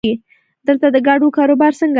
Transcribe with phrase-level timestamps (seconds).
[0.67, 1.89] دلته د ګاډو کاروبار څنګه دی؟